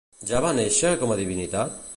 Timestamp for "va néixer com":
0.45-1.15